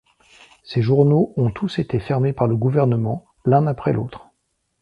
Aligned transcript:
Ces 0.63 0.81
journaux 0.81 1.31
ont 1.37 1.51
tous 1.51 1.77
été 1.77 1.99
fermés 1.99 2.33
par 2.33 2.47
le 2.47 2.55
gouvernement, 2.55 3.23
l'un 3.45 3.67
après 3.67 3.93
l'autre. 3.93 4.29